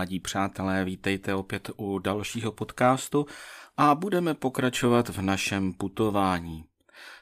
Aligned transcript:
Mladí 0.00 0.20
přátelé, 0.20 0.84
vítejte 0.84 1.34
opět 1.34 1.70
u 1.76 1.98
dalšího 1.98 2.52
podcastu 2.52 3.26
a 3.76 3.94
budeme 3.94 4.34
pokračovat 4.34 5.08
v 5.08 5.22
našem 5.22 5.72
putování. 5.72 6.64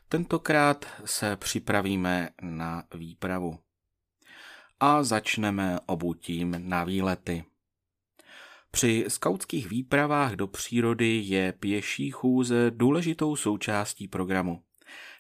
Tentokrát 0.08 0.86
se 1.04 1.36
připravíme 1.36 2.28
na 2.42 2.84
výpravu. 2.94 3.58
A 4.80 5.02
začneme 5.02 5.78
obutím 5.86 6.56
na 6.58 6.84
výlety. 6.84 7.44
Při 8.70 9.04
skautských 9.08 9.68
výpravách 9.68 10.32
do 10.32 10.46
přírody 10.46 11.22
je 11.24 11.52
pěší 11.52 12.10
chůze 12.10 12.70
důležitou 12.70 13.36
součástí 13.36 14.08
programu. 14.08 14.62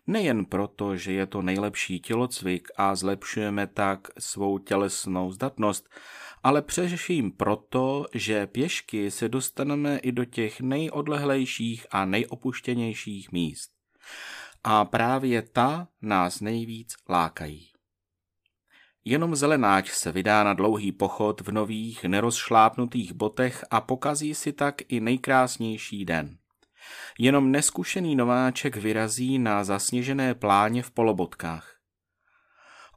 Nejen 0.06 0.44
proto, 0.44 0.96
že 0.96 1.12
je 1.12 1.26
to 1.26 1.42
nejlepší 1.42 2.00
tělocvik 2.00 2.68
a 2.76 2.94
zlepšujeme 2.94 3.66
tak 3.66 4.08
svou 4.18 4.58
tělesnou 4.58 5.32
zdatnost, 5.32 5.88
ale 6.42 6.62
především 6.62 7.32
proto, 7.32 8.06
že 8.14 8.46
pěšky 8.46 9.10
se 9.10 9.28
dostaneme 9.28 9.98
i 9.98 10.12
do 10.12 10.24
těch 10.24 10.60
nejodlehlejších 10.60 11.86
a 11.90 12.04
nejopuštěnějších 12.04 13.32
míst. 13.32 13.70
A 14.64 14.84
právě 14.84 15.42
ta 15.42 15.88
nás 16.02 16.40
nejvíc 16.40 16.94
lákají. 17.08 17.68
Jenom 19.04 19.36
zelenáč 19.36 19.90
se 19.90 20.12
vydá 20.12 20.44
na 20.44 20.54
dlouhý 20.54 20.92
pochod 20.92 21.40
v 21.40 21.52
nových, 21.52 22.04
nerozšlápnutých 22.04 23.12
botech 23.12 23.64
a 23.70 23.80
pokazí 23.80 24.34
si 24.34 24.52
tak 24.52 24.74
i 24.88 25.00
nejkrásnější 25.00 26.04
den. 26.04 26.38
Jenom 27.18 27.50
neskušený 27.50 28.16
nováček 28.16 28.76
vyrazí 28.76 29.38
na 29.38 29.64
zasněžené 29.64 30.34
pláně 30.34 30.82
v 30.82 30.90
polobotkách. 30.90 31.77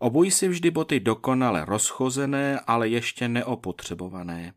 Obuj 0.01 0.31
si 0.31 0.47
vždy 0.47 0.71
boty 0.71 0.99
dokonale 0.99 1.65
rozchozené, 1.65 2.59
ale 2.59 2.89
ještě 2.89 3.27
neopotřebované. 3.27 4.53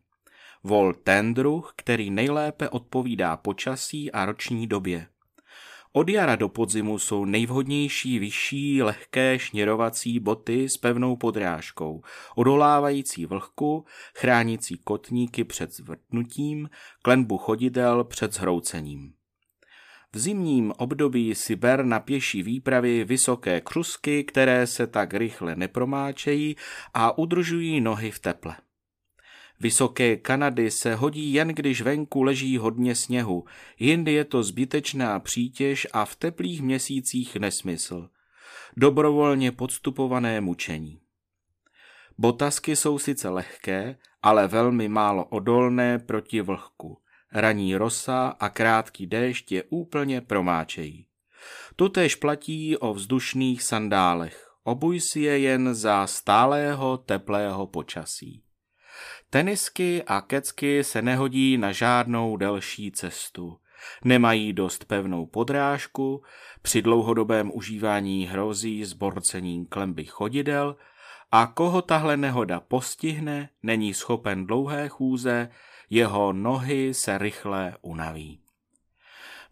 Vol 0.63 0.93
ten 0.93 1.33
druh, 1.33 1.73
který 1.75 2.11
nejlépe 2.11 2.69
odpovídá 2.69 3.37
počasí 3.37 4.11
a 4.11 4.25
roční 4.25 4.67
době. 4.67 5.07
Od 5.93 6.09
jara 6.09 6.35
do 6.35 6.49
podzimu 6.49 6.99
jsou 6.99 7.25
nejvhodnější 7.25 8.19
vyšší, 8.19 8.83
lehké 8.83 9.39
šněrovací 9.39 10.19
boty 10.19 10.69
s 10.69 10.77
pevnou 10.77 11.15
podrážkou, 11.15 12.01
odolávající 12.35 13.25
vlhku, 13.25 13.85
chránící 14.17 14.77
kotníky 14.77 15.43
před 15.43 15.73
zvrtnutím, 15.73 16.69
klenbu 17.01 17.37
chodidel 17.37 18.03
před 18.03 18.33
zhroucením. 18.33 19.13
V 20.15 20.19
zimním 20.19 20.73
období 20.77 21.35
si 21.35 21.55
ber 21.55 21.85
na 21.85 21.99
pěší 21.99 22.43
výpravy 22.43 23.03
vysoké 23.03 23.61
křusky, 23.61 24.23
které 24.23 24.67
se 24.67 24.87
tak 24.87 25.13
rychle 25.13 25.55
nepromáčejí 25.55 26.55
a 26.93 27.17
udržují 27.17 27.81
nohy 27.81 28.11
v 28.11 28.19
teple. 28.19 28.55
Vysoké 29.59 30.17
Kanady 30.17 30.71
se 30.71 30.95
hodí 30.95 31.33
jen 31.33 31.47
když 31.47 31.81
venku 31.81 32.23
leží 32.23 32.57
hodně 32.57 32.95
sněhu, 32.95 33.45
jindy 33.79 34.13
je 34.13 34.25
to 34.25 34.43
zbytečná 34.43 35.19
přítěž 35.19 35.87
a 35.93 36.05
v 36.05 36.15
teplých 36.15 36.61
měsících 36.61 37.35
nesmysl. 37.35 38.09
Dobrovolně 38.77 39.51
podstupované 39.51 40.41
mučení. 40.41 40.99
Botasky 42.17 42.75
jsou 42.75 42.99
sice 42.99 43.29
lehké, 43.29 43.97
ale 44.21 44.47
velmi 44.47 44.87
málo 44.87 45.25
odolné 45.25 45.99
proti 45.99 46.41
vlhku. 46.41 46.97
Raní 47.35 47.75
rosa 47.75 48.27
a 48.39 48.49
krátký 48.49 49.07
déšť 49.07 49.51
je 49.51 49.63
úplně 49.69 50.21
promáčejí. 50.21 51.07
Totež 51.75 52.15
platí 52.15 52.77
o 52.77 52.93
vzdušných 52.93 53.63
sandálech. 53.63 54.51
Obuj 54.63 54.99
si 55.01 55.19
je 55.19 55.39
jen 55.39 55.75
za 55.75 56.07
stálého 56.07 56.97
teplého 56.97 57.67
počasí. 57.67 58.43
Tenisky 59.29 60.03
a 60.03 60.21
kecky 60.21 60.83
se 60.83 61.01
nehodí 61.01 61.57
na 61.57 61.71
žádnou 61.71 62.37
delší 62.37 62.91
cestu. 62.91 63.57
Nemají 64.03 64.53
dost 64.53 64.85
pevnou 64.85 65.25
podrážku, 65.25 66.23
při 66.61 66.81
dlouhodobém 66.81 67.51
užívání 67.53 68.27
hrozí 68.27 68.85
zborcením 68.85 69.65
klemby 69.65 70.05
chodidel 70.05 70.75
a 71.31 71.47
koho 71.47 71.81
tahle 71.81 72.17
nehoda 72.17 72.59
postihne, 72.59 73.49
není 73.63 73.93
schopen 73.93 74.47
dlouhé 74.47 74.89
chůze, 74.89 75.49
jeho 75.89 76.33
nohy 76.33 76.93
se 76.93 77.17
rychle 77.17 77.77
unaví. 77.81 78.39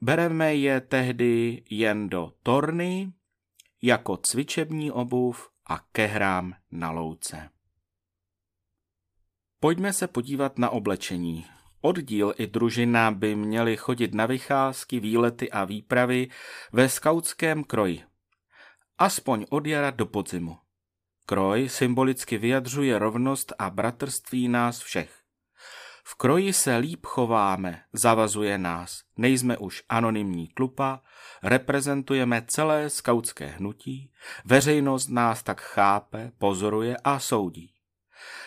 Bereme 0.01 0.55
je 0.55 0.81
tehdy 0.81 1.63
jen 1.69 2.09
do 2.09 2.33
torny, 2.43 3.13
jako 3.81 4.17
cvičební 4.17 4.91
obuv 4.91 5.49
a 5.65 5.79
kehrám 5.91 6.55
na 6.71 6.91
louce. 6.91 7.49
Pojďme 9.59 9.93
se 9.93 10.07
podívat 10.07 10.57
na 10.57 10.69
oblečení. 10.69 11.45
Oddíl 11.81 12.33
i 12.37 12.47
družina 12.47 13.11
by 13.11 13.35
měli 13.35 13.77
chodit 13.77 14.13
na 14.13 14.25
vycházky, 14.25 14.99
výlety 14.99 15.51
a 15.51 15.65
výpravy 15.65 16.27
ve 16.71 16.89
skautském 16.89 17.63
kroji. 17.63 18.03
Aspoň 18.97 19.45
od 19.49 19.67
jara 19.67 19.91
do 19.91 20.05
podzimu. 20.05 20.57
Kroj 21.25 21.69
symbolicky 21.69 22.37
vyjadřuje 22.37 22.99
rovnost 22.99 23.53
a 23.59 23.69
bratrství 23.69 24.47
nás 24.47 24.79
všech. 24.79 25.22
V 26.05 26.15
kroji 26.15 26.53
se 26.53 26.77
líp 26.77 27.05
chováme, 27.05 27.81
zavazuje 27.93 28.57
nás. 28.57 29.01
Nejsme 29.17 29.57
už 29.57 29.83
anonymní 29.89 30.47
tlupa, 30.47 31.01
reprezentujeme 31.43 32.43
celé 32.47 32.89
skautské 32.89 33.47
hnutí, 33.47 34.11
veřejnost 34.45 35.07
nás 35.07 35.43
tak 35.43 35.61
chápe, 35.61 36.31
pozoruje 36.37 36.97
a 37.03 37.19
soudí. 37.19 37.73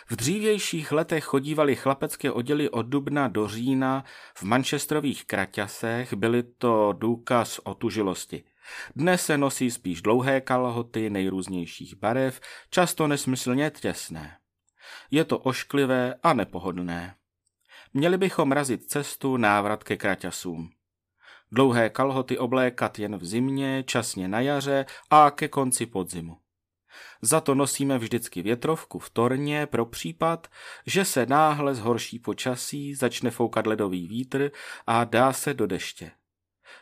V 0.08 0.16
dřívějších 0.16 0.92
letech 0.92 1.24
chodívali 1.24 1.76
chlapecké 1.76 2.32
oděly 2.32 2.70
od 2.70 2.82
dubna 2.82 3.28
do 3.28 3.48
října 3.48 4.04
v 4.34 4.42
manchesterových 4.42 5.24
kraťasech, 5.24 6.14
byly 6.14 6.42
to 6.42 6.92
důkaz 6.92 7.60
otužilosti. 7.64 8.44
Dnes 8.96 9.24
se 9.24 9.38
nosí 9.38 9.70
spíš 9.70 10.02
dlouhé 10.02 10.40
kalhoty 10.40 11.10
nejrůznějších 11.10 11.96
barev, 11.96 12.40
často 12.70 13.06
nesmyslně 13.06 13.70
těsné. 13.70 14.38
Je 15.10 15.24
to 15.24 15.38
ošklivé 15.38 16.14
a 16.22 16.32
nepohodlné. 16.32 17.14
Měli 17.94 18.18
bychom 18.18 18.52
razit 18.52 18.84
cestu 18.84 19.36
návrat 19.36 19.84
ke 19.84 19.96
kraťasům. 19.96 20.70
Dlouhé 21.52 21.90
kalhoty 21.90 22.38
oblékat 22.38 22.98
jen 22.98 23.16
v 23.18 23.24
zimě, 23.24 23.84
časně 23.86 24.28
na 24.28 24.40
jaře 24.40 24.86
a 25.10 25.30
ke 25.30 25.48
konci 25.48 25.86
podzimu. 25.86 26.36
Za 27.22 27.40
to 27.40 27.54
nosíme 27.54 27.98
vždycky 27.98 28.42
větrovku 28.42 28.98
v 28.98 29.10
torně 29.10 29.66
pro 29.66 29.86
případ, 29.86 30.48
že 30.86 31.04
se 31.04 31.26
náhle 31.26 31.74
zhorší 31.74 32.18
počasí, 32.18 32.94
začne 32.94 33.30
foukat 33.30 33.66
ledový 33.66 34.08
vítr 34.08 34.50
a 34.86 35.04
dá 35.04 35.32
se 35.32 35.54
do 35.54 35.66
deště. 35.66 36.10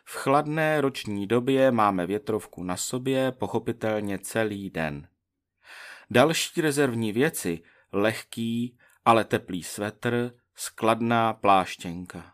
V 0.04 0.14
chladné 0.16 0.80
roční 0.80 1.26
době 1.26 1.70
máme 1.70 2.06
větrovku 2.06 2.62
na 2.62 2.76
sobě 2.76 3.32
pochopitelně 3.32 4.18
celý 4.18 4.70
den. 4.70 5.08
Další 6.10 6.60
rezervní 6.60 7.12
věci, 7.12 7.62
lehký, 7.92 8.78
ale 9.04 9.24
teplý 9.24 9.62
svetr, 9.62 10.32
skladná 10.54 11.32
pláštěnka. 11.32 12.32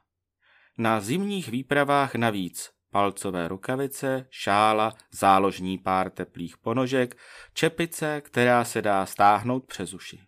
Na 0.78 1.00
zimních 1.00 1.48
výpravách 1.48 2.14
navíc 2.14 2.70
palcové 2.90 3.48
rukavice, 3.48 4.26
šála, 4.30 4.94
záložní 5.10 5.78
pár 5.78 6.10
teplých 6.10 6.58
ponožek, 6.58 7.16
čepice, 7.54 8.20
která 8.20 8.64
se 8.64 8.82
dá 8.82 9.06
stáhnout 9.06 9.66
přes 9.66 9.94
uši. 9.94 10.20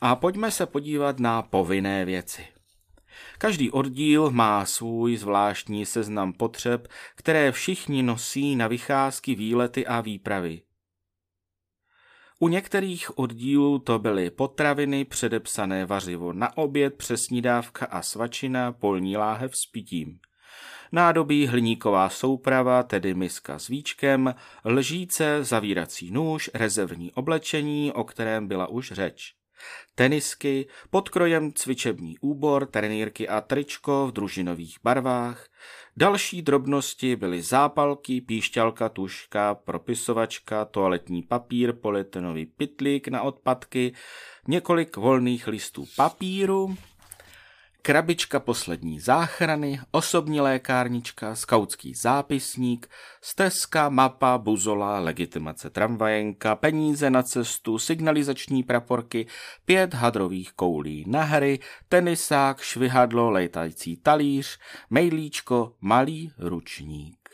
A 0.00 0.16
pojďme 0.16 0.50
se 0.50 0.66
podívat 0.66 1.18
na 1.18 1.42
povinné 1.42 2.04
věci. 2.04 2.46
Každý 3.38 3.70
oddíl 3.70 4.30
má 4.30 4.64
svůj 4.64 5.16
zvláštní 5.16 5.86
seznam 5.86 6.32
potřeb, 6.32 6.88
které 7.14 7.52
všichni 7.52 8.02
nosí 8.02 8.56
na 8.56 8.68
vycházky, 8.68 9.34
výlety 9.34 9.86
a 9.86 10.00
výpravy. 10.00 10.62
U 12.38 12.48
některých 12.48 13.18
oddílů 13.18 13.78
to 13.78 13.98
byly 13.98 14.30
potraviny, 14.30 15.04
předepsané 15.04 15.86
vařivo 15.86 16.32
na 16.32 16.56
oběd, 16.56 16.94
přesnídávka 16.94 17.86
a 17.86 18.02
svačina, 18.02 18.72
polní 18.72 19.16
láhev 19.16 19.56
s 19.56 19.66
pitím. 19.66 20.18
Nádobí 20.92 21.46
hliníková 21.46 22.08
souprava, 22.08 22.82
tedy 22.82 23.14
miska 23.14 23.58
s 23.58 23.68
víčkem, 23.68 24.34
lžíce, 24.64 25.44
zavírací 25.44 26.10
nůž, 26.10 26.50
rezervní 26.54 27.12
oblečení, 27.12 27.92
o 27.92 28.04
kterém 28.04 28.48
byla 28.48 28.66
už 28.66 28.92
řeč. 28.92 29.35
Tenisky, 29.94 30.66
pod 30.90 31.08
krojem 31.08 31.52
cvičební 31.52 32.18
úbor, 32.18 32.66
trenýrky 32.66 33.28
a 33.28 33.40
tričko 33.40 34.06
v 34.06 34.12
družinových 34.12 34.78
barvách. 34.84 35.48
Další 35.96 36.42
drobnosti 36.42 37.16
byly 37.16 37.42
zápalky, 37.42 38.20
píšťalka, 38.20 38.88
tuška, 38.88 39.54
propisovačka, 39.54 40.64
toaletní 40.64 41.22
papír, 41.22 41.72
politenový 41.72 42.46
pitlík 42.46 43.08
na 43.08 43.22
odpadky, 43.22 43.94
několik 44.48 44.96
volných 44.96 45.46
listů 45.46 45.84
papíru, 45.96 46.76
krabička 47.86 48.40
poslední 48.40 49.00
záchrany, 49.00 49.80
osobní 49.90 50.40
lékárnička, 50.40 51.34
skautský 51.34 51.94
zápisník, 51.94 52.88
stezka, 53.22 53.88
mapa, 53.88 54.38
buzola, 54.38 54.98
legitimace 54.98 55.70
tramvajenka, 55.70 56.56
peníze 56.56 57.10
na 57.10 57.22
cestu, 57.22 57.78
signalizační 57.78 58.62
praporky, 58.62 59.26
pět 59.64 59.94
hadrových 59.94 60.52
koulí 60.52 61.04
na 61.08 61.22
hry, 61.22 61.58
tenisák, 61.88 62.60
švihadlo, 62.60 63.30
létající 63.30 63.96
talíř, 63.96 64.58
mejlíčko, 64.90 65.76
malý 65.80 66.32
ručník. 66.38 67.28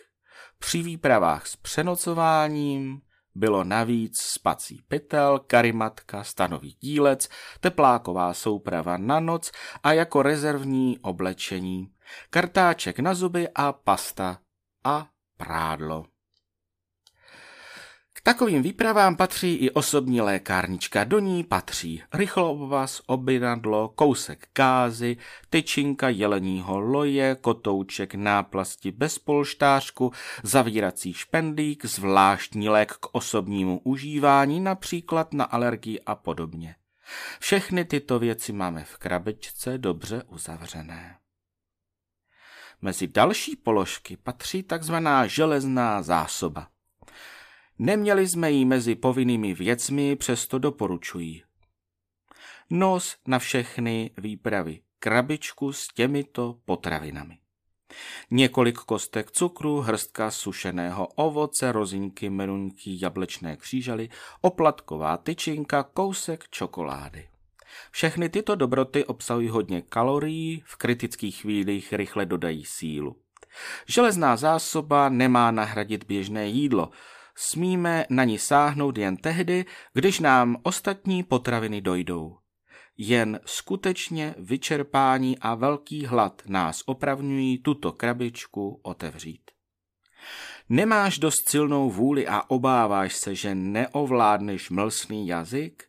Při 0.59 0.83
výpravách 0.83 1.47
s 1.47 1.57
přenocováním, 1.57 3.01
bylo 3.35 3.65
navíc 3.65 4.21
spací 4.21 4.83
pytel, 4.89 5.39
karimatka, 5.39 6.25
stanový 6.25 6.77
dílec, 6.81 7.29
tepláková 7.61 8.35
souprava 8.35 8.97
na 8.97 9.21
noc 9.21 9.53
a 9.83 9.93
jako 9.93 10.23
rezervní 10.23 10.99
oblečení, 10.99 11.93
kartáček 12.31 12.99
na 12.99 13.15
zuby 13.15 13.49
a 13.55 13.73
pasta 13.73 14.39
a 14.85 15.09
prádlo 15.37 16.12
takovým 18.23 18.63
výpravám 18.63 19.17
patří 19.17 19.55
i 19.55 19.71
osobní 19.71 20.21
lékárnička. 20.21 21.05
Do 21.05 21.19
ní 21.19 21.45
patří 21.45 22.03
rychloobvaz, 22.15 23.03
obinadlo, 23.07 23.89
kousek 23.89 24.49
kázy, 24.53 25.17
tyčinka 25.51 26.09
jeleního 26.09 26.81
loje, 26.81 27.37
kotouček 27.41 28.15
náplasti 28.15 28.93
bez 28.93 29.19
polštářku, 29.19 30.13
zavírací 30.43 31.13
špendlík, 31.13 31.85
zvláštní 31.85 32.69
lék 32.69 32.93
k 32.93 33.07
osobnímu 33.13 33.81
užívání, 33.85 34.61
například 34.61 35.33
na 35.33 35.45
alergii 35.45 36.01
a 36.01 36.15
podobně. 36.15 36.75
Všechny 37.41 37.85
tyto 37.85 38.19
věci 38.19 38.53
máme 38.53 38.85
v 38.85 38.99
krabičce 38.99 39.79
dobře 39.79 40.23
uzavřené. 40.23 41.19
Mezi 42.83 43.07
další 43.07 43.57
položky 43.57 44.17
patří 44.17 44.63
takzvaná 44.63 45.27
železná 45.27 46.03
zásoba. 46.03 46.72
Neměli 47.79 48.29
jsme 48.29 48.51
ji 48.51 48.65
mezi 48.65 48.95
povinnými 48.95 49.55
věcmi, 49.55 50.17
přesto 50.17 50.59
doporučují. 50.59 51.43
Nos 52.71 53.17
na 53.27 53.39
všechny 53.39 54.11
výpravy, 54.19 54.81
krabičku 54.99 55.73
s 55.73 55.89
těmito 55.89 56.59
potravinami. 56.65 57.39
Několik 58.31 58.79
kostek 58.79 59.31
cukru, 59.31 59.81
hrstka 59.81 60.31
sušeného 60.31 61.07
ovoce, 61.07 61.73
rozinky, 61.73 62.31
meruňky, 62.31 62.99
jablečné 63.03 63.57
křížely, 63.57 64.09
oplatková 64.41 65.17
tyčinka, 65.17 65.83
kousek 65.83 66.49
čokolády. 66.51 67.29
Všechny 67.91 68.29
tyto 68.29 68.55
dobroty 68.55 69.05
obsahují 69.05 69.49
hodně 69.49 69.83
kalorií, 69.83 70.63
v 70.67 70.77
kritických 70.77 71.41
chvílích 71.41 71.93
rychle 71.93 72.27
dodají 72.27 72.65
sílu. 72.65 73.17
Železná 73.87 74.37
zásoba 74.37 75.09
nemá 75.09 75.51
nahradit 75.51 76.05
běžné 76.05 76.49
jídlo, 76.49 76.91
smíme 77.37 78.07
na 78.11 78.25
ní 78.25 78.39
sáhnout 78.39 78.99
jen 78.99 79.17
tehdy, 79.17 79.65
když 79.95 80.21
nám 80.21 80.57
ostatní 80.63 81.23
potraviny 81.23 81.81
dojdou. 81.81 82.39
Jen 82.97 83.41
skutečně 83.45 84.35
vyčerpání 84.39 85.39
a 85.39 85.55
velký 85.55 86.07
hlad 86.07 86.43
nás 86.47 86.83
opravňují 86.87 87.59
tuto 87.59 87.93
krabičku 87.93 88.81
otevřít. 88.83 89.51
Nemáš 90.69 91.19
dost 91.19 91.49
silnou 91.49 91.91
vůli 91.91 92.27
a 92.27 92.51
obáváš 92.51 93.17
se, 93.17 93.35
že 93.35 93.55
neovládneš 93.55 94.71
mlsný 94.71 95.27
jazyk? 95.27 95.83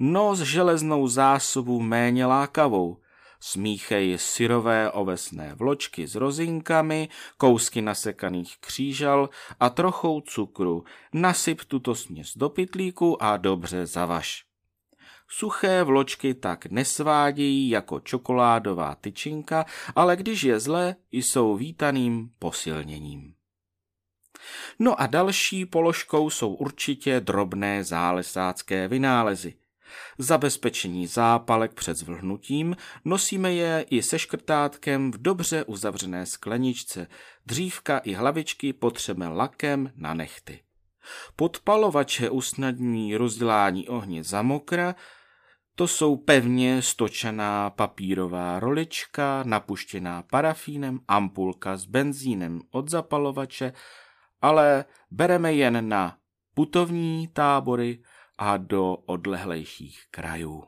No 0.00 0.34
s 0.34 0.40
železnou 0.40 1.08
zásobu 1.08 1.80
méně 1.80 2.26
lákavou, 2.26 3.00
Smíchej 3.40 4.18
syrové 4.18 4.90
ovesné 4.90 5.54
vločky 5.54 6.06
s 6.06 6.14
rozinkami, 6.14 7.08
kousky 7.36 7.82
nasekaných 7.82 8.56
křížal 8.60 9.30
a 9.60 9.70
trochou 9.70 10.20
cukru. 10.20 10.84
Nasyp 11.12 11.64
tuto 11.64 11.94
směs 11.94 12.32
do 12.36 12.48
pytlíku 12.48 13.22
a 13.22 13.36
dobře 13.36 13.86
zavaš. 13.86 14.44
Suché 15.30 15.84
vločky 15.84 16.34
tak 16.34 16.66
nesvádějí 16.66 17.68
jako 17.68 18.00
čokoládová 18.00 18.94
tyčinka, 18.94 19.66
ale 19.96 20.16
když 20.16 20.42
je 20.42 20.60
zle, 20.60 20.96
jsou 21.12 21.56
vítaným 21.56 22.30
posilněním. 22.38 23.34
No 24.78 25.00
a 25.00 25.06
další 25.06 25.66
položkou 25.66 26.30
jsou 26.30 26.54
určitě 26.54 27.20
drobné 27.20 27.84
zálesácké 27.84 28.88
vynálezy. 28.88 29.54
Zabezpečení 30.18 31.06
zápalek 31.06 31.74
před 31.74 31.96
zvlhnutím 31.96 32.76
nosíme 33.04 33.52
je 33.52 33.86
i 33.90 34.02
se 34.02 34.18
škrtátkem 34.18 35.12
v 35.12 35.22
dobře 35.22 35.64
uzavřené 35.64 36.26
skleničce. 36.26 37.06
Dřívka 37.46 37.98
i 37.98 38.12
hlavičky 38.12 38.72
potřeme 38.72 39.28
lakem 39.28 39.92
na 39.96 40.14
nechty. 40.14 40.60
Podpalovače 41.36 42.30
usnadňují 42.30 43.16
rozdělání 43.16 43.88
ohně 43.88 44.24
za 44.24 44.42
mokra, 44.42 44.94
to 45.74 45.88
jsou 45.88 46.16
pevně 46.16 46.82
stočená 46.82 47.70
papírová 47.70 48.60
rolička, 48.60 49.42
napuštěná 49.46 50.22
parafínem, 50.22 51.00
ampulka 51.08 51.76
s 51.76 51.84
benzínem 51.84 52.60
od 52.70 52.88
zapalovače, 52.88 53.72
ale 54.40 54.84
bereme 55.10 55.54
jen 55.54 55.88
na 55.88 56.16
putovní 56.54 57.28
tábory, 57.28 58.02
a 58.38 58.56
do 58.56 58.94
odlehlejších 58.94 60.04
krajů. 60.10 60.64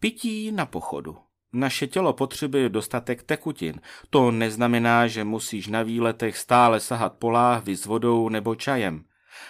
Pití 0.00 0.52
na 0.52 0.66
pochodu. 0.66 1.18
Naše 1.52 1.86
tělo 1.86 2.12
potřebuje 2.12 2.68
dostatek 2.68 3.22
tekutin. 3.22 3.80
To 4.10 4.30
neznamená, 4.30 5.06
že 5.06 5.24
musíš 5.24 5.66
na 5.66 5.82
výletech 5.82 6.38
stále 6.38 6.80
sahat 6.80 7.12
po 7.12 7.30
láhvi 7.30 7.76
s 7.76 7.86
vodou 7.86 8.28
nebo 8.28 8.54
čajem. 8.54 9.04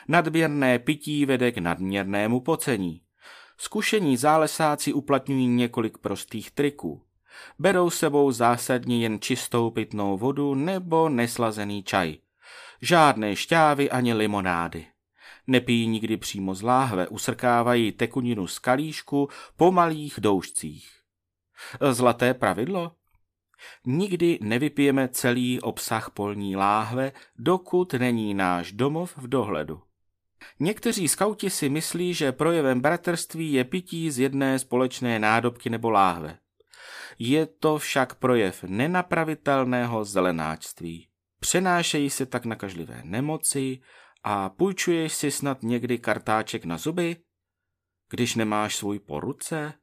Nadměrné 0.09 0.79
pití 0.79 1.27
vede 1.27 1.53
k 1.53 1.59
nadměrnému 1.59 2.41
pocení. 2.41 3.03
Zkušení 3.59 4.17
zálesáci 4.17 4.93
uplatňují 4.93 5.47
několik 5.47 5.99
prostých 5.99 6.51
triků. 6.51 7.03
Berou 7.59 7.91
sebou 7.91 8.33
zásadně 8.33 9.03
jen 9.03 9.21
čistou 9.21 9.71
pitnou 9.71 10.19
vodu 10.19 10.55
nebo 10.55 11.09
neslazený 11.09 11.83
čaj. 11.83 12.17
Žádné 12.81 13.37
šťávy 13.37 13.91
ani 13.91 14.15
limonády. 14.15 14.87
Nepijí 15.47 15.87
nikdy 15.87 16.17
přímo 16.17 16.55
z 16.55 16.63
láhve, 16.63 17.09
usrkávají 17.09 17.93
tekuninu 17.93 18.47
z 18.47 18.59
kalíšku 18.59 19.29
po 19.57 19.73
malých 19.73 20.15
doušcích. 20.21 20.91
Zlaté 21.91 22.35
pravidlo? 22.35 22.93
Nikdy 23.87 24.39
nevypijeme 24.43 25.09
celý 25.09 25.61
obsah 25.61 26.11
polní 26.11 26.57
láhve, 26.57 27.13
dokud 27.39 27.93
není 27.93 28.35
náš 28.35 28.73
domov 28.73 29.17
v 29.17 29.29
dohledu. 29.29 29.83
Někteří 30.61 31.09
skauti 31.09 31.51
si 31.51 31.69
myslí, 31.69 32.15
že 32.15 32.33
projevem 32.33 32.81
bratrství 32.81 33.53
je 33.53 33.65
pití 33.65 34.11
z 34.11 34.19
jedné 34.19 34.59
společné 34.59 35.19
nádobky 35.19 35.71
nebo 35.71 35.91
láhve. 35.91 36.39
Je 37.19 37.47
to 37.47 37.79
však 37.79 38.15
projev 38.15 38.65
nenapravitelného 38.65 40.05
zelenáčství. 40.05 41.09
Přenášejí 41.41 42.11
se 42.11 42.27
tak 42.27 42.45
nakažlivé 42.45 43.01
nemoci, 43.05 43.81
a 44.25 44.49
půjčuješ 44.49 45.15
si 45.15 45.31
snad 45.31 45.63
někdy 45.63 45.99
kartáček 45.99 46.65
na 46.65 46.79
zuby, 46.79 47.17
když 48.09 48.35
nemáš 48.35 48.77
svůj 48.77 48.99
po 48.99 49.21
ruce? 49.21 49.75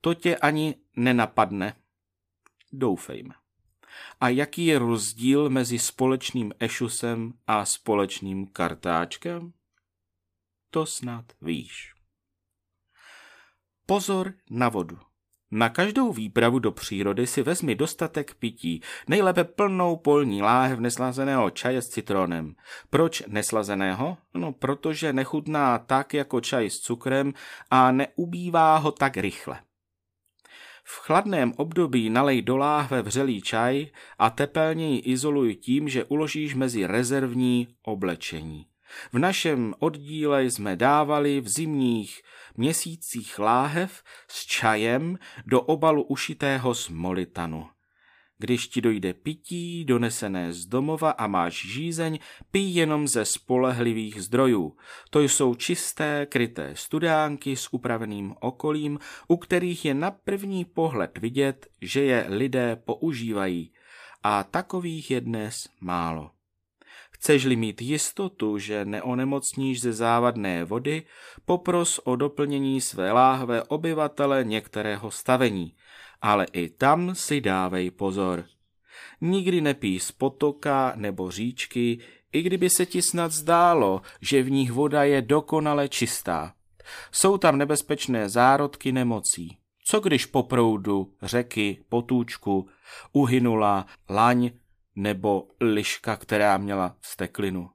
To 0.00 0.14
tě 0.14 0.36
ani 0.36 0.74
nenapadne. 0.96 1.76
Doufejme. 2.72 3.34
A 4.20 4.28
jaký 4.28 4.66
je 4.66 4.78
rozdíl 4.78 5.50
mezi 5.50 5.78
společným 5.78 6.52
ešusem 6.58 7.32
a 7.46 7.64
společným 7.64 8.46
kartáčkem? 8.46 9.52
To 10.70 10.86
snad 10.86 11.32
víš. 11.40 11.94
Pozor 13.86 14.34
na 14.50 14.68
vodu. 14.68 15.13
Na 15.56 15.68
každou 15.68 16.12
výpravu 16.12 16.58
do 16.58 16.72
přírody 16.72 17.26
si 17.26 17.42
vezmi 17.42 17.74
dostatek 17.74 18.34
pití, 18.34 18.80
nejlépe 19.08 19.44
plnou 19.44 19.96
polní 19.96 20.42
láhev 20.42 20.78
neslazeného 20.78 21.50
čaje 21.50 21.82
s 21.82 21.88
citronem. 21.88 22.54
Proč 22.90 23.22
neslazeného? 23.26 24.16
No, 24.34 24.52
protože 24.52 25.12
nechutná 25.12 25.78
tak 25.78 26.14
jako 26.14 26.40
čaj 26.40 26.70
s 26.70 26.78
cukrem 26.78 27.34
a 27.70 27.92
neubývá 27.92 28.76
ho 28.76 28.92
tak 28.92 29.16
rychle. 29.16 29.60
V 30.84 31.00
chladném 31.00 31.52
období 31.56 32.10
nalej 32.10 32.42
do 32.42 32.56
láhve 32.56 33.02
vřelý 33.02 33.42
čaj 33.42 33.86
a 34.18 34.30
tepelně 34.30 34.88
ji 34.90 34.98
izoluj 34.98 35.54
tím, 35.54 35.88
že 35.88 36.04
uložíš 36.04 36.54
mezi 36.54 36.86
rezervní 36.86 37.68
oblečení. 37.82 38.66
V 39.12 39.18
našem 39.18 39.74
oddíle 39.78 40.44
jsme 40.44 40.76
dávali 40.76 41.40
v 41.40 41.48
zimních 41.48 42.22
měsících 42.56 43.38
láhev 43.38 44.02
s 44.28 44.46
čajem 44.46 45.18
do 45.46 45.60
obalu 45.60 46.02
ušitého 46.02 46.74
z 46.74 46.88
molitanu. 46.88 47.68
Když 48.38 48.68
ti 48.68 48.80
dojde 48.80 49.14
pití, 49.14 49.84
donesené 49.84 50.52
z 50.52 50.66
domova 50.66 51.10
a 51.10 51.26
máš 51.26 51.66
žízeň, 51.66 52.18
pij 52.50 52.74
jenom 52.74 53.08
ze 53.08 53.24
spolehlivých 53.24 54.22
zdrojů. 54.22 54.76
To 55.10 55.20
jsou 55.20 55.54
čisté, 55.54 56.26
kryté 56.26 56.70
studánky 56.74 57.56
s 57.56 57.72
upraveným 57.72 58.34
okolím, 58.40 58.98
u 59.28 59.36
kterých 59.36 59.84
je 59.84 59.94
na 59.94 60.10
první 60.10 60.64
pohled 60.64 61.18
vidět, 61.18 61.66
že 61.80 62.02
je 62.02 62.26
lidé 62.28 62.76
používají. 62.76 63.72
A 64.22 64.44
takových 64.44 65.10
je 65.10 65.20
dnes 65.20 65.68
málo. 65.80 66.33
Chceš-li 67.24 67.56
mít 67.56 67.82
jistotu, 67.82 68.58
že 68.58 68.84
neonemocníš 68.84 69.80
ze 69.80 69.92
závadné 69.92 70.64
vody, 70.64 71.02
popros 71.44 72.00
o 72.04 72.16
doplnění 72.16 72.80
své 72.80 73.12
láhve 73.12 73.62
obyvatele 73.62 74.44
některého 74.44 75.10
stavení, 75.10 75.74
ale 76.22 76.46
i 76.52 76.68
tam 76.68 77.14
si 77.14 77.40
dávej 77.40 77.90
pozor. 77.90 78.44
Nikdy 79.20 79.60
nepij 79.60 80.00
z 80.00 80.12
potoka 80.12 80.92
nebo 80.96 81.30
říčky, 81.30 81.98
i 82.32 82.42
kdyby 82.42 82.70
se 82.70 82.86
ti 82.86 83.02
snad 83.02 83.32
zdálo, 83.32 84.02
že 84.20 84.42
v 84.42 84.50
nich 84.50 84.72
voda 84.72 85.04
je 85.04 85.22
dokonale 85.22 85.88
čistá. 85.88 86.54
Jsou 87.12 87.38
tam 87.38 87.58
nebezpečné 87.58 88.28
zárodky 88.28 88.92
nemocí. 88.92 89.58
Co 89.84 90.00
když 90.00 90.26
po 90.26 90.42
proudu, 90.42 91.12
řeky, 91.22 91.84
potůčku 91.88 92.68
uhynula 93.12 93.86
laň 94.10 94.50
nebo 94.96 95.48
liška, 95.60 96.16
která 96.16 96.58
měla 96.58 96.96
steklinu. 97.02 97.70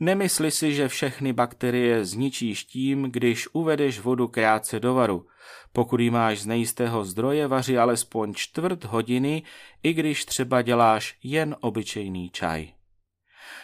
Nemysli 0.00 0.50
si, 0.50 0.74
že 0.74 0.88
všechny 0.88 1.32
bakterie 1.32 2.04
zničíš 2.04 2.64
tím, 2.64 3.02
když 3.02 3.48
uvedeš 3.52 4.00
vodu 4.00 4.28
krátce 4.28 4.80
do 4.80 4.94
varu. 4.94 5.26
Pokud 5.72 6.00
ji 6.00 6.10
máš 6.10 6.40
z 6.40 6.46
nejistého 6.46 7.04
zdroje, 7.04 7.46
vaři 7.46 7.78
alespoň 7.78 8.34
čtvrt 8.34 8.84
hodiny, 8.84 9.42
i 9.82 9.92
když 9.92 10.24
třeba 10.24 10.62
děláš 10.62 11.18
jen 11.22 11.56
obyčejný 11.60 12.30
čaj. 12.30 12.72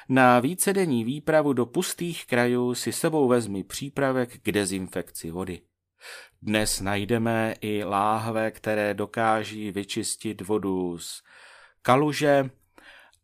Na 0.09 0.40
vícedenní 0.40 1.04
výpravu 1.04 1.52
do 1.52 1.66
pustých 1.66 2.26
krajů 2.26 2.75
si 2.75 2.92
sebou 2.92 3.28
vezmi 3.28 3.64
přípravek 3.64 4.38
k 4.42 4.52
dezinfekci 4.52 5.30
vody. 5.30 5.61
Dnes 6.42 6.80
najdeme 6.80 7.54
i 7.61 7.85
láhve, 7.85 8.50
které 8.50 8.95
dokáží 8.95 9.71
vyčistit 9.71 10.40
vodu 10.40 10.99
z 10.99 11.23
kaluže 11.82 12.50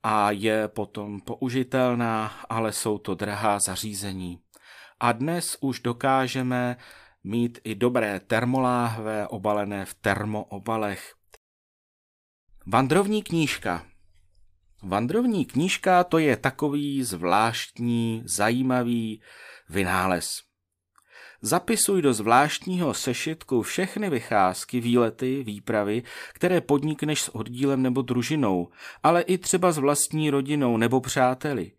a 0.03 0.31
je 0.31 0.69
potom 0.69 1.21
použitelná, 1.21 2.27
ale 2.49 2.73
jsou 2.73 2.99
to 2.99 3.15
drahá 3.15 3.59
zařízení. 3.59 4.41
A 5.01 5.13
dnes 5.13 5.59
už 5.61 5.81
dokážeme 5.81 6.77
mít 7.25 7.59
i 7.65 7.75
dobré 7.75 8.21
termoláhve 8.21 9.29
obalené 9.29 9.85
v 9.85 9.95
termoobalech. 9.95 11.15
Vandrovní 12.67 13.23
knížka 13.23 13.87
Vandrovní 14.83 15.45
knížka 15.45 16.05
to 16.05 16.19
je 16.19 16.37
takový 16.37 17.03
zvláštní, 17.03 18.23
zajímavý 18.25 19.23
vynález. 19.69 20.46
Zapisuj 21.47 22.03
do 22.03 22.15
zvláštního 22.15 22.95
sešitku 22.95 23.63
všechny 23.63 24.11
vycházky, 24.11 24.81
výlety, 24.81 25.43
výpravy, 25.43 26.03
které 26.33 26.61
podnikneš 26.61 27.23
s 27.23 27.35
oddílem 27.35 27.83
nebo 27.83 28.03
družinou, 28.03 28.69
ale 29.03 29.23
i 29.23 29.39
třeba 29.39 29.73
s 29.73 29.79
vlastní 29.79 30.31
rodinou 30.31 30.77
nebo 30.77 31.01
přáteli. 31.01 31.73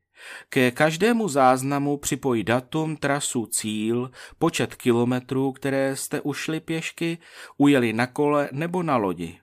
Ke 0.49 0.71
každému 0.71 1.27
záznamu 1.27 1.97
připoj 1.97 2.43
datum, 2.43 2.97
trasu, 2.97 3.45
cíl, 3.45 4.11
počet 4.39 4.75
kilometrů, 4.75 5.51
které 5.51 5.95
jste 5.95 6.21
ušli 6.21 6.59
pěšky, 6.59 7.17
ujeli 7.57 7.93
na 7.93 8.07
kole 8.07 8.49
nebo 8.51 8.83
na 8.83 8.97
lodi. 8.97 9.39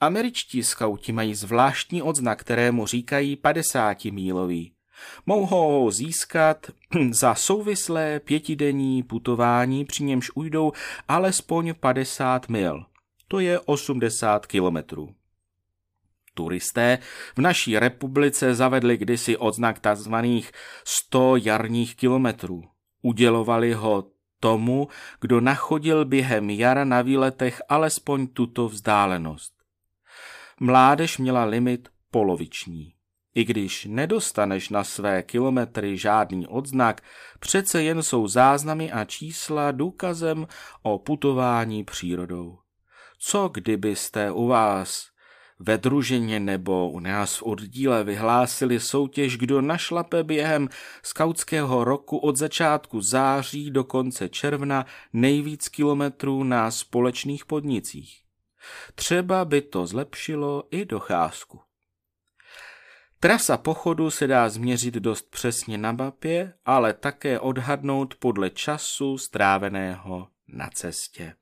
Američtí 0.00 0.62
skauti 0.62 1.12
mají 1.12 1.34
zvláštní 1.34 2.02
odznak, 2.02 2.40
kterému 2.40 2.86
říkají 2.86 3.36
50 3.36 4.04
mílový. 4.04 4.72
Mohou 5.26 5.82
ho 5.82 5.90
získat 5.90 6.66
za 7.10 7.34
souvislé 7.34 8.20
pětidenní 8.20 9.02
putování, 9.02 9.84
při 9.84 10.04
němž 10.04 10.30
ujdou 10.34 10.72
alespoň 11.08 11.74
50 11.74 12.48
mil. 12.48 12.84
To 13.28 13.40
je 13.40 13.60
80 13.60 14.46
kilometrů. 14.46 15.14
Turisté 16.34 16.98
v 17.36 17.40
naší 17.40 17.78
republice 17.78 18.54
zavedli 18.54 18.96
kdysi 18.96 19.36
odznak 19.36 19.80
tzv. 19.80 20.14
100 20.84 21.36
jarních 21.36 21.96
kilometrů. 21.96 22.62
Udělovali 23.02 23.72
ho 23.72 24.04
tomu, 24.40 24.88
kdo 25.20 25.40
nachodil 25.40 26.04
během 26.04 26.50
jara 26.50 26.84
na 26.84 27.02
výletech 27.02 27.62
alespoň 27.68 28.26
tuto 28.26 28.68
vzdálenost. 28.68 29.52
Mládež 30.60 31.18
měla 31.18 31.44
limit 31.44 31.88
poloviční. 32.10 32.94
I 33.34 33.44
když 33.44 33.84
nedostaneš 33.90 34.68
na 34.68 34.84
své 34.84 35.22
kilometry 35.22 35.98
žádný 35.98 36.46
odznak, 36.46 37.00
přece 37.40 37.82
jen 37.82 38.02
jsou 38.02 38.28
záznamy 38.28 38.92
a 38.92 39.04
čísla 39.04 39.72
důkazem 39.72 40.46
o 40.82 40.98
putování 40.98 41.84
přírodou. 41.84 42.58
Co 43.18 43.50
kdybyste 43.52 44.30
u 44.30 44.46
vás 44.46 45.10
ve 45.58 45.78
družině 45.78 46.40
nebo 46.40 46.90
u 46.90 47.00
nás 47.00 47.36
v 47.36 47.42
oddíle 47.42 48.04
vyhlásili 48.04 48.80
soutěž, 48.80 49.36
kdo 49.36 49.60
našlape 49.60 50.24
během 50.24 50.68
skautského 51.02 51.84
roku 51.84 52.18
od 52.18 52.36
začátku 52.36 53.00
září 53.00 53.70
do 53.70 53.84
konce 53.84 54.28
června 54.28 54.86
nejvíc 55.12 55.68
kilometrů 55.68 56.44
na 56.44 56.70
společných 56.70 57.44
podnicích. 57.44 58.22
Třeba 58.94 59.44
by 59.44 59.62
to 59.62 59.86
zlepšilo 59.86 60.64
i 60.70 60.84
docházku. 60.84 61.60
Trasa 63.22 63.56
pochodu 63.56 64.10
se 64.10 64.26
dá 64.26 64.48
změřit 64.48 64.94
dost 64.94 65.30
přesně 65.30 65.78
na 65.78 65.92
mapě, 65.92 66.52
ale 66.64 66.92
také 66.94 67.40
odhadnout 67.40 68.14
podle 68.14 68.50
času 68.50 69.18
stráveného 69.18 70.28
na 70.48 70.70
cestě. 70.70 71.34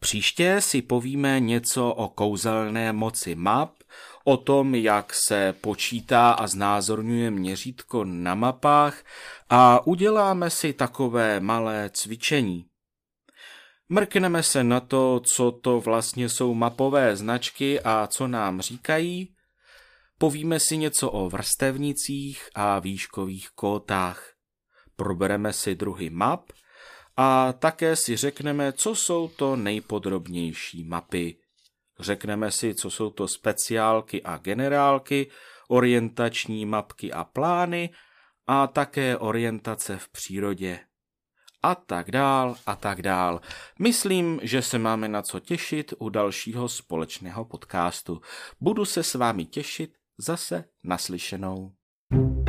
Příště 0.00 0.60
si 0.60 0.82
povíme 0.82 1.40
něco 1.40 1.90
o 1.90 2.08
kouzelné 2.08 2.92
moci 2.92 3.34
map, 3.34 3.74
o 4.24 4.36
tom, 4.36 4.74
jak 4.74 5.14
se 5.14 5.54
počítá 5.60 6.32
a 6.32 6.46
znázorňuje 6.46 7.30
měřítko 7.30 8.04
na 8.04 8.34
mapách 8.34 9.04
a 9.48 9.86
uděláme 9.86 10.50
si 10.50 10.72
takové 10.72 11.40
malé 11.40 11.90
cvičení. 11.92 12.66
Mrkneme 13.88 14.42
se 14.42 14.64
na 14.64 14.80
to, 14.80 15.20
co 15.20 15.52
to 15.52 15.80
vlastně 15.80 16.28
jsou 16.28 16.54
mapové 16.54 17.16
značky 17.16 17.80
a 17.80 18.06
co 18.06 18.28
nám 18.28 18.60
říkají, 18.60 19.31
Povíme 20.22 20.60
si 20.60 20.76
něco 20.76 21.10
o 21.10 21.28
vrstevnicích 21.28 22.48
a 22.54 22.78
výškových 22.78 23.48
kótách. 23.50 24.32
Probereme 24.96 25.52
si 25.52 25.74
druhy 25.74 26.10
map 26.10 26.52
a 27.16 27.52
také 27.52 27.96
si 27.96 28.16
řekneme, 28.16 28.72
co 28.72 28.94
jsou 28.94 29.28
to 29.28 29.56
nejpodrobnější 29.56 30.84
mapy. 30.84 31.36
Řekneme 32.00 32.50
si, 32.50 32.74
co 32.74 32.90
jsou 32.90 33.10
to 33.10 33.28
speciálky 33.28 34.22
a 34.22 34.38
generálky, 34.38 35.30
orientační 35.68 36.66
mapky 36.66 37.12
a 37.12 37.24
plány 37.24 37.90
a 38.46 38.66
také 38.66 39.18
orientace 39.18 39.98
v 39.98 40.08
přírodě. 40.08 40.80
A 41.62 41.74
tak 41.74 42.10
dál, 42.10 42.56
a 42.66 42.76
tak 42.76 43.02
dál. 43.02 43.40
Myslím, 43.78 44.40
že 44.42 44.62
se 44.62 44.78
máme 44.78 45.08
na 45.08 45.22
co 45.22 45.40
těšit 45.40 45.94
u 45.98 46.08
dalšího 46.08 46.68
společného 46.68 47.44
podcastu. 47.44 48.20
Budu 48.60 48.84
se 48.84 49.02
s 49.02 49.14
vámi 49.14 49.44
těšit 49.44 50.01
zase 50.22 50.64
naslyšenou. 50.84 51.72
thank 52.10 52.36
you 52.36 52.41